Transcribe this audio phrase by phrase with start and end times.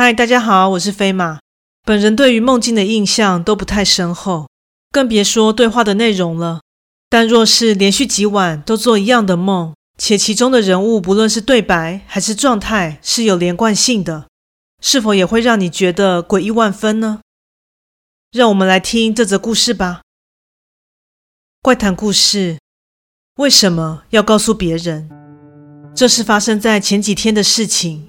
[0.00, 1.40] 嗨，大家好，我是飞马。
[1.82, 4.48] 本人对于梦境的印象都不太深厚，
[4.92, 6.60] 更别说对话的内容了。
[7.10, 14.28] 但若是连续几晚都做一样的梦，且其中的人物不论是对白还是状态是有连贯性的，
[14.80, 17.18] 是否也会让你觉得诡异万分呢？
[18.30, 20.02] 让我们来听这则故事吧。
[21.60, 22.58] 怪谈故事：
[23.38, 25.10] 为什么要告诉别人？
[25.92, 28.08] 这是发生在前几天的事情。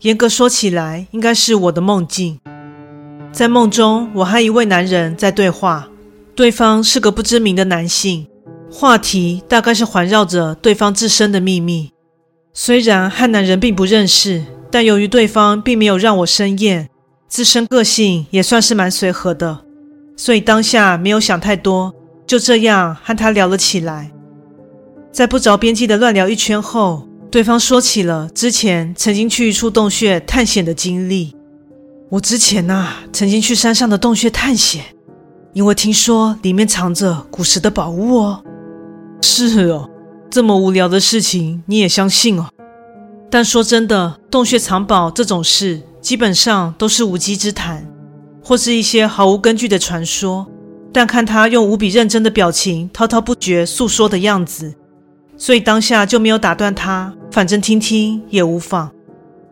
[0.00, 2.38] 严格说起来，应该是我的梦境。
[3.32, 5.88] 在梦中，我和一位男人在对话，
[6.34, 8.26] 对方是个不知名的男性，
[8.70, 11.90] 话题大概是环绕着对方自身的秘密。
[12.52, 16.88] 虽然和男人并不认识，但由于对方并没有让我生厌，
[17.26, 19.64] 自身个性也算是蛮随和的，
[20.16, 21.92] 所以当下没有想太多，
[22.26, 24.12] 就这样和他聊了起来。
[25.10, 31.34] 在不着边际的乱聊一圈后，对方说起了之前曾经去一处洞穴探险的经历。
[32.08, 34.84] 我之前呐、啊，曾经去山上的洞穴探险，
[35.52, 38.44] 因为听说里面藏着古时的宝物哦。
[39.20, 39.90] 是哦，
[40.30, 42.46] 这么无聊的事情你也相信哦？
[43.28, 47.84] 但说真的，洞穴藏宝这种事，基本上都是无稽之谈，
[48.44, 50.46] 或是一些毫无根据的传说。
[50.92, 54.76] 但看他用无比认真的表情，滔滔不绝诉说的样子。
[55.36, 58.90] 所以当下就没有打断他，反正听听也无妨。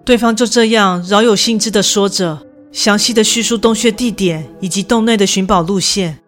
[0.05, 2.39] 对方就这样饶有兴致地说着，
[2.73, 6.19] 详细的叙述洞穴地点以及洞内的寻宝路线。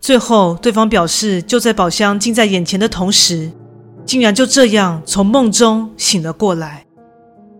[0.00, 3.50] 最后，对方表示就在宝箱近在眼前的同时，
[4.06, 6.84] 竟然就这样从梦中醒了过来。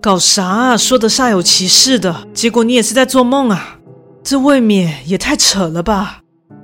[0.00, 0.76] 搞啥啊？
[0.76, 3.78] 说得煞有其事的，结果你也是在做梦啊？
[4.22, 6.20] 这未免也太扯了吧！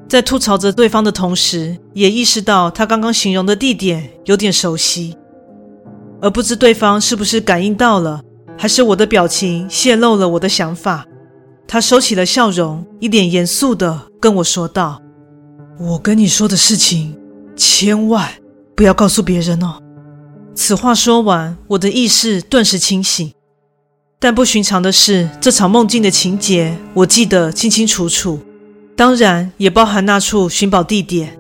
[0.09, 5.17] 在吐槽着对方的同时，也意识到他刚刚形容的地点有点熟悉，
[6.21, 8.23] 而不知对方是不是感应到了，
[8.57, 11.07] 还是我的表情泄露了我的想法。
[11.67, 15.01] 他收起了笑容，一脸严肃地跟我说道
[15.81, 17.19] ：“我跟你说的事情，
[17.57, 18.29] 千万
[18.77, 19.81] 不要告诉别人哦。”
[20.55, 23.33] 此话说完，我的意识顿时清醒。
[24.21, 28.39] 但不寻常的是，这场梦境的情节，我记得清清楚楚。
[28.97, 31.39] 当然也包含那处寻宝地点。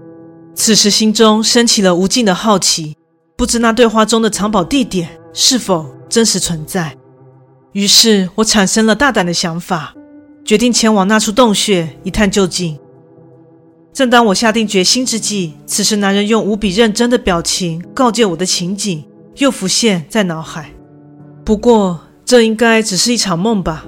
[0.54, 2.96] 此时心中升起了无尽的好奇，
[3.36, 6.96] 不知那对话中的藏宝地点是否真实存在。
[7.72, 9.94] 于是我产生了大胆的想法，
[10.44, 12.78] 决定前往那处洞穴一探究竟。
[13.92, 19.04] 正当我下定决心之际，此时男人用无比认真的表情告诫我的情景
[19.36, 20.70] 又浮现在脑海。
[21.44, 23.84] 不过这应该只是一场梦吧？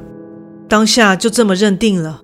[0.68, 2.22] 当下就这么认定了。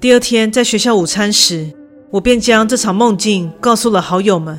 [0.00, 1.70] 第二天在学校午餐时，
[2.10, 4.58] 我便将这场梦境告诉了好友们，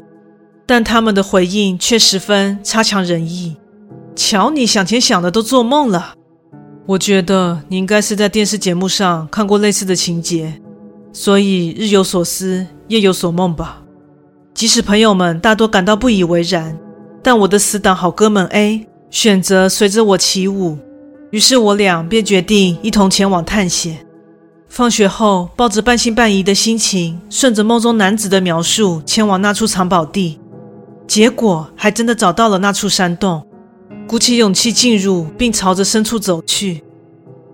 [0.68, 3.58] 但他们的回应却十分差强人意。
[4.16, 6.14] 瞧你想钱想的都做梦了，
[6.86, 10.62] 我觉得你应该是在电视节目上看过类似的情节，
[11.12, 13.82] 所以日有所思，夜有所梦吧。
[14.54, 16.78] 即使朋友们大多感到不以为然，
[17.24, 20.78] 但我的死党好哥们 A 选择随着我起舞，
[21.32, 24.06] 于是我俩便决定一同前往探险。
[24.72, 30.40] 放学后，抱着半信半疑的心情，顺着梦中男子的描述前往那处藏宝地，
[31.06, 33.46] 结果还真的找到了那处山洞。
[34.08, 36.82] 鼓起勇气进入，并朝着深处走去，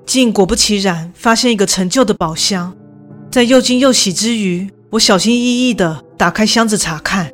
[0.05, 2.71] 竟果不其然发现一个陈旧的宝箱。
[3.31, 7.31] 在又惊又喜之余，我小心翼翼地打开箱子查看，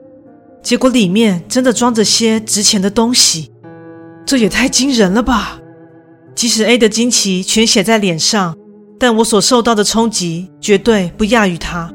[0.64, 3.52] 结果里面真的装着些值钱的东西。
[4.26, 5.60] 这也太惊人了吧！
[6.34, 8.56] 即使 A 的惊奇全写在脸上。
[9.04, 11.94] 但我所受到的冲击绝对不亚于他，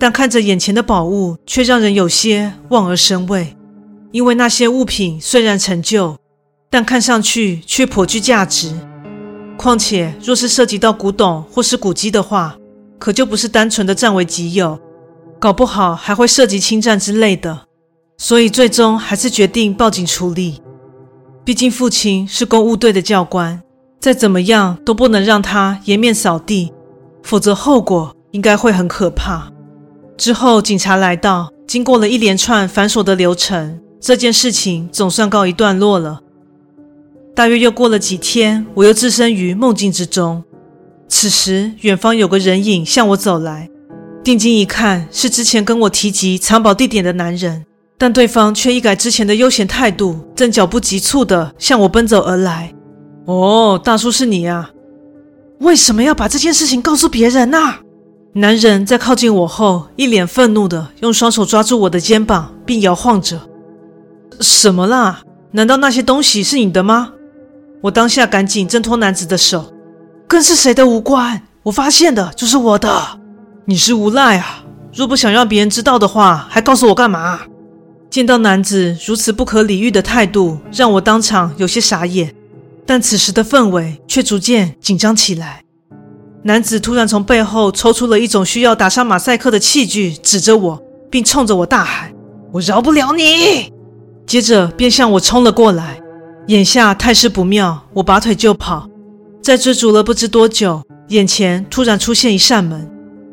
[0.00, 3.56] 但看着眼前的宝物，却让人有些望而生畏。
[4.10, 6.16] 因为那些物品虽然陈旧，
[6.68, 8.76] 但看上去却颇具价值。
[9.56, 12.56] 况且，若是涉及到古董或是古迹的话，
[12.98, 14.76] 可就不是单纯的占为己有，
[15.38, 17.60] 搞不好还会涉及侵占之类的。
[18.16, 20.60] 所以，最终还是决定报警处理。
[21.44, 23.62] 毕竟，父亲是公务队的教官。
[24.00, 26.72] 再怎么样都不能让他颜面扫地，
[27.22, 29.52] 否则后果应该会很可怕。
[30.16, 36.20] 之后警察来到，经过了一连串繁琐的流程，这件事情总算告一段落了。
[37.34, 40.42] 大约又过了几天，我又置身于梦境之中。
[41.08, 43.68] 此时，远方有个人影向我走来，
[44.22, 47.64] 定睛一看，是之前跟我提及藏宝地点的男人，
[47.96, 52.74] 但对方却一改之前的悠闲态度，正脚步急促地向我奔走而来。
[53.28, 54.70] 哦，大叔是你啊？
[55.58, 57.58] 为什么要把这件事情告诉别人呢？
[58.32, 63.38] 男人在靠近我后，一脸愤怒的用双手抓住我的肩膀，并摇晃着。
[64.40, 65.20] 什么啦？
[65.50, 67.12] 难道那些东西是你的吗？
[67.82, 69.74] 我当下赶紧挣脱男子的手，
[70.26, 72.90] 跟是谁的无关，我发现的就是我的。
[73.66, 74.64] 你是无赖啊！
[74.94, 77.40] 若不想让别人知道的话，还告诉我干嘛？
[78.08, 82.34] 见到男子如此不可理喻的态度，让我当场有些傻眼。
[82.88, 85.62] 但此时的氛围却逐渐紧张起来。
[86.42, 92.10] 男子突然从背后抽出了一种需要打上马赛克的器具，指着我，并冲着我大喊
[92.50, 93.70] ：“我饶不了你！”
[94.26, 96.00] 接着便向我冲了过来。
[96.46, 98.88] 眼下态势不妙，我拔腿就跑。
[99.42, 102.90] 在追逐了不知多久，眼前突然出现一扇门。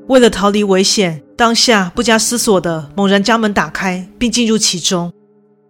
[0.10, 5.14] 为了逃离危险，当下不加思索地猛然将门打开，并进入其中。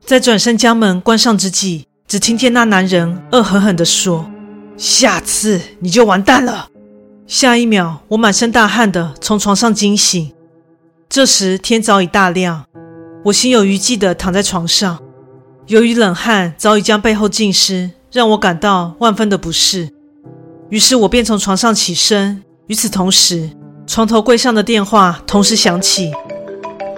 [0.03, 4.29] 在转身将门关上之际，只听见那男人恶狠狠地说
[4.77, 6.69] ：“下次你就完蛋了。”
[7.25, 10.31] 下一秒，我满身大汗地从床上惊醒。
[11.09, 12.65] 这时天早已大亮，
[13.25, 14.99] 我心有余悸地躺在床上。
[15.65, 19.89] 由于冷汗早已将背后浸湿，让我感到万分的不适。
[20.69, 22.43] 于是我便从床上起身。
[22.67, 23.49] 与此同时，
[23.87, 26.11] 床头柜上的电话同时响起。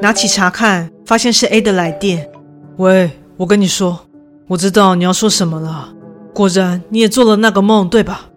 [0.01, 2.30] 拿起查看，发现是 A 的来电。
[2.77, 4.06] 喂，我跟你说，
[4.49, 5.89] 我知道你要说什么了。
[6.33, 8.29] 果然，你也做了那个梦，对吧？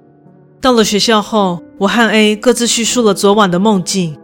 [0.61, 4.19] 到了学校后，我和 A 各自叙述了昨晚的梦境。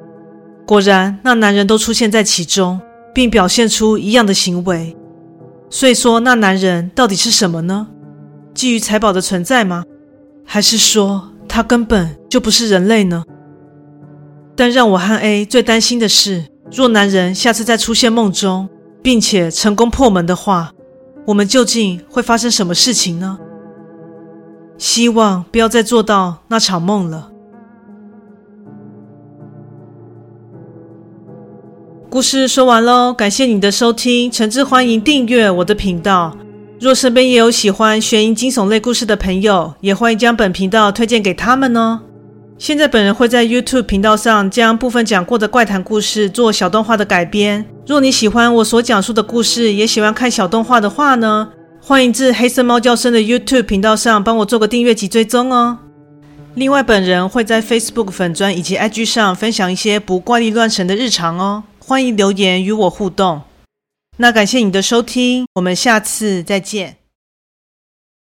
[0.66, 2.80] 果然，那男人都出现在其中，
[3.14, 4.96] 并表现出一样的行为。
[5.70, 7.86] 所以说，那男人到底是什么呢？
[8.52, 9.84] 基于财宝的存在吗？
[10.44, 13.22] 还是说他根本就不是人类呢？
[14.56, 18.68] 但让我和 A 最担心的是，若男人下次再出现梦中，
[19.02, 20.72] 并且成功破门的话，
[21.26, 23.38] 我们究竟会发生什么事情呢？
[24.78, 27.30] 希望不要再做到那场梦了。
[32.08, 36.36] 故事说完喽，感谢你的收听，诚挚欢迎订阅我的频道。
[36.78, 42.00] 若身边也有喜欢悬疑惊悚类故事的朋友，也欢迎将本频道推荐给他们哦。
[42.58, 47.62] 现在本人会在 YouTube 频道上将部分讲过的怪谈故事做小动画的改编。
[47.86, 51.50] 若你喜欢我所讲述的故事，也喜欢看小动画的话呢，
[51.82, 55.78] 欢迎至黑色猫叫声的 YouTube 频道上帮我做个订阅及追踪哦。
[56.54, 63.42] 另外，本人会在 Facebook 粉专以及 IG 上分享一些不怪力乱神的日常哦，欢迎留言与我互动。
[64.16, 66.96] 那感谢你的收听，我们下次再见。